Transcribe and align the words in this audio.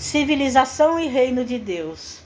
Civilização 0.00 0.98
e 0.98 1.08
reino 1.08 1.44
de 1.44 1.58
Deus. 1.58 2.20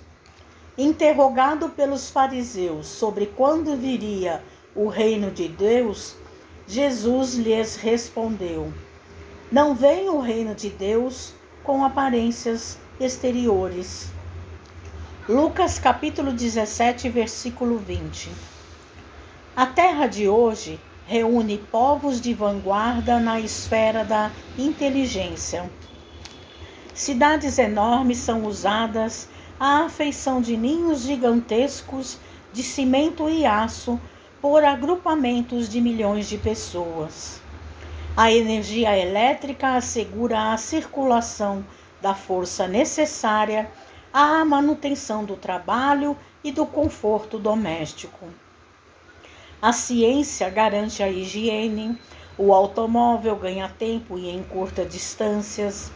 Interrogado 0.78 1.70
pelos 1.70 2.08
fariseus 2.08 2.86
sobre 2.86 3.26
quando 3.26 3.76
viria 3.76 4.40
o 4.76 4.86
reino 4.86 5.28
de 5.32 5.48
Deus, 5.48 6.14
Jesus 6.68 7.34
lhes 7.34 7.74
respondeu: 7.74 8.72
Não 9.50 9.74
vem 9.74 10.08
o 10.08 10.20
reino 10.20 10.54
de 10.54 10.70
Deus 10.70 11.34
com 11.64 11.84
aparências 11.84 12.78
exteriores. 13.00 14.06
Lucas 15.28 15.76
capítulo 15.76 16.32
17, 16.32 17.08
versículo 17.08 17.78
20. 17.78 18.30
A 19.56 19.66
terra 19.66 20.06
de 20.06 20.28
hoje 20.28 20.78
reúne 21.08 21.58
povos 21.58 22.20
de 22.20 22.34
vanguarda 22.34 23.18
na 23.18 23.40
esfera 23.40 24.04
da 24.04 24.30
inteligência 24.56 25.68
Cidades 26.94 27.58
enormes 27.58 28.18
são 28.18 28.46
usadas 28.46 29.28
à 29.58 29.84
afeição 29.86 30.40
de 30.40 30.56
ninhos 30.56 31.02
gigantescos 31.02 32.18
de 32.52 32.62
cimento 32.62 33.28
e 33.28 33.44
aço 33.44 34.00
por 34.40 34.62
agrupamentos 34.62 35.68
de 35.68 35.80
milhões 35.80 36.28
de 36.28 36.38
pessoas. 36.38 37.40
A 38.16 38.30
energia 38.30 38.96
elétrica 38.96 39.74
assegura 39.74 40.52
a 40.52 40.56
circulação 40.56 41.66
da 42.00 42.14
força 42.14 42.68
necessária 42.68 43.68
à 44.12 44.44
manutenção 44.44 45.24
do 45.24 45.34
trabalho 45.34 46.16
e 46.44 46.52
do 46.52 46.64
conforto 46.64 47.40
doméstico. 47.40 48.24
A 49.60 49.72
ciência 49.72 50.48
garante 50.48 51.02
a 51.02 51.08
higiene, 51.08 51.98
o 52.38 52.54
automóvel 52.54 53.34
ganha 53.34 53.68
tempo 53.68 54.16
e 54.16 54.30
encurta 54.30 54.84
distâncias 54.84 55.90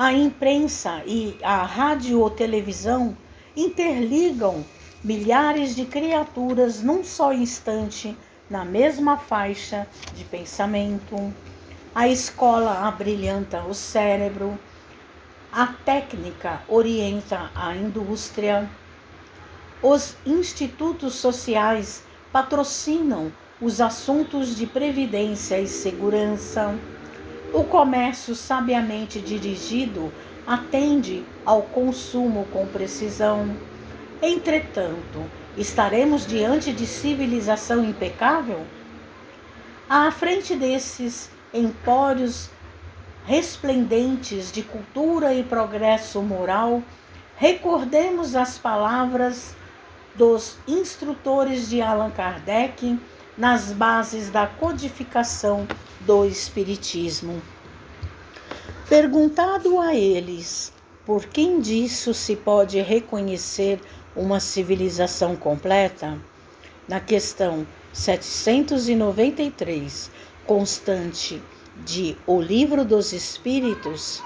a 0.00 0.14
imprensa 0.14 1.02
e 1.04 1.36
a 1.42 1.62
radiotelevisão 1.62 3.14
interligam 3.54 4.64
milhares 5.04 5.76
de 5.76 5.84
criaturas 5.84 6.82
num 6.82 7.04
só 7.04 7.34
instante 7.34 8.16
na 8.48 8.64
mesma 8.64 9.18
faixa 9.18 9.86
de 10.14 10.24
pensamento. 10.24 11.30
A 11.94 12.08
escola 12.08 12.88
abrilhanta 12.88 13.62
o 13.64 13.74
cérebro, 13.74 14.58
a 15.52 15.66
técnica 15.66 16.62
orienta 16.66 17.50
a 17.54 17.76
indústria. 17.76 18.70
Os 19.82 20.16
institutos 20.24 21.16
sociais 21.16 22.02
patrocinam 22.32 23.30
os 23.60 23.82
assuntos 23.82 24.56
de 24.56 24.66
previdência 24.66 25.60
e 25.60 25.66
segurança. 25.66 26.74
O 27.52 27.64
comércio 27.64 28.34
sabiamente 28.36 29.20
dirigido 29.20 30.12
atende 30.46 31.24
ao 31.44 31.62
consumo 31.62 32.46
com 32.52 32.64
precisão. 32.66 33.56
Entretanto, 34.22 35.24
estaremos 35.56 36.26
diante 36.26 36.72
de 36.72 36.86
civilização 36.86 37.84
impecável? 37.84 38.64
À 39.88 40.10
frente 40.12 40.54
desses 40.54 41.28
empórios 41.52 42.50
resplendentes 43.26 44.52
de 44.52 44.62
cultura 44.62 45.34
e 45.34 45.42
progresso 45.42 46.22
moral, 46.22 46.82
recordemos 47.36 48.36
as 48.36 48.58
palavras 48.58 49.56
dos 50.14 50.56
instrutores 50.68 51.68
de 51.68 51.82
Allan 51.82 52.10
Kardec 52.10 52.98
nas 53.36 53.72
bases 53.72 54.30
da 54.30 54.46
codificação 54.46 55.66
do 56.00 56.24
Espiritismo. 56.24 57.42
Perguntado 58.88 59.80
a 59.80 59.94
eles 59.94 60.72
por 61.06 61.26
quem 61.26 61.60
disso 61.60 62.12
se 62.12 62.34
pode 62.36 62.80
reconhecer 62.80 63.80
uma 64.14 64.38
civilização 64.40 65.36
completa, 65.36 66.18
na 66.88 67.00
questão 67.00 67.66
793, 67.92 70.10
constante 70.46 71.42
de 71.84 72.16
O 72.26 72.40
Livro 72.40 72.82
dos 72.84 73.12
Espíritos, 73.12 74.22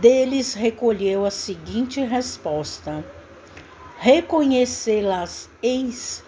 deles 0.00 0.54
recolheu 0.54 1.24
a 1.24 1.30
seguinte 1.30 2.00
resposta: 2.00 3.04
Reconhecê-las 3.98 5.48
eis 5.62 6.24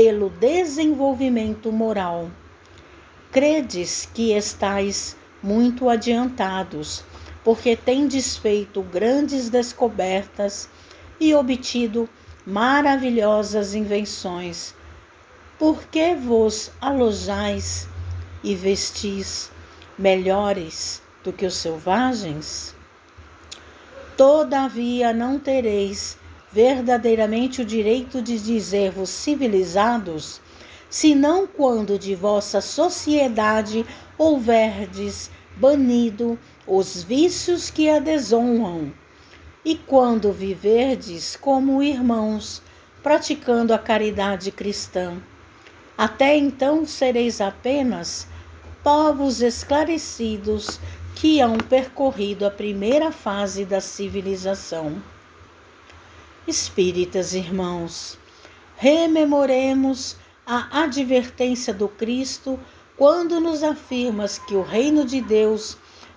pelo 0.00 0.30
desenvolvimento 0.30 1.70
moral 1.70 2.30
Credes 3.30 4.08
que 4.14 4.32
estáis 4.32 5.14
muito 5.42 5.90
adiantados, 5.90 7.04
porque 7.44 7.76
tendes 7.76 8.34
feito 8.34 8.80
grandes 8.80 9.50
descobertas 9.50 10.70
e 11.20 11.34
obtido 11.34 12.08
maravilhosas 12.46 13.74
invenções. 13.74 14.74
Por 15.58 15.82
que 15.84 16.14
vos 16.14 16.70
alojais 16.80 17.86
e 18.42 18.54
vestis 18.54 19.52
melhores 19.98 21.02
do 21.22 21.30
que 21.30 21.44
os 21.44 21.56
selvagens? 21.56 22.74
Todavia 24.16 25.12
não 25.12 25.38
tereis 25.38 26.16
verdadeiramente 26.52 27.62
o 27.62 27.64
direito 27.64 28.20
de 28.20 28.38
dizer-vos 28.38 29.10
civilizados 29.10 30.40
senão 30.90 31.46
quando 31.46 31.96
de 31.96 32.16
vossa 32.16 32.60
sociedade 32.60 33.86
houverdes 34.18 35.30
banido 35.56 36.36
os 36.66 37.02
vícios 37.02 37.70
que 37.70 37.88
a 37.88 38.00
desonram, 38.00 38.92
e 39.64 39.76
quando 39.76 40.32
viverdes 40.32 41.36
como 41.36 41.82
irmãos, 41.82 42.60
praticando 43.02 43.72
a 43.72 43.78
caridade 43.78 44.50
cristã. 44.50 45.16
Até 45.96 46.36
então 46.36 46.84
sereis 46.86 47.40
apenas 47.40 48.26
povos 48.82 49.42
esclarecidos 49.42 50.80
que 51.14 51.40
hão 51.40 51.58
percorrido 51.58 52.46
a 52.46 52.50
primeira 52.50 53.12
fase 53.12 53.64
da 53.64 53.80
civilização. 53.80 55.00
Espíritas 56.48 57.34
irmãos, 57.34 58.18
rememoremos 58.76 60.16
a 60.46 60.82
advertência 60.82 61.72
do 61.72 61.86
Cristo 61.86 62.58
quando 62.96 63.38
nos 63.38 63.62
afirmas 63.62 64.38
que 64.38 64.54
o 64.54 64.62
reino 64.62 65.04
de 65.04 65.20
Deus 65.20 65.76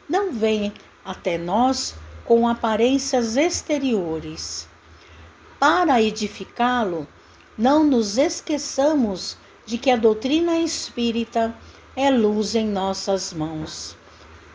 não 0.10 0.32
vem 0.32 0.74
até 1.04 1.38
nós 1.38 1.94
com 2.24 2.48
aparências 2.48 3.36
exteriores. 3.36 4.68
Para 5.60 6.02
edificá-lo, 6.02 7.06
não 7.58 7.84
nos 7.84 8.18
esqueçamos 8.18 9.38
de 9.66 9.78
que 9.78 9.92
a 9.92 9.98
doutrina 9.98 10.58
espírita 10.58 11.54
é 11.96 12.10
luz 12.10 12.56
em 12.56 12.66
nossas 12.66 13.34
mãos. 13.34 13.96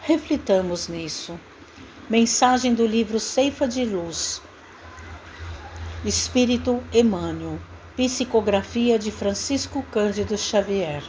Reflitamos 0.00 0.89
nisso. 0.89 1.39
Mensagem 2.09 2.75
do 2.75 2.87
livro 2.87 3.21
Ceifa 3.21 3.69
de 3.69 3.85
Luz. 3.85 4.41
Espírito 6.05 6.81
Emmanuel. 6.93 7.59
Psicografia 7.97 8.97
de 9.01 9.11
Francisco 9.11 9.83
Cândido 9.91 10.39
Xavier. 10.39 11.03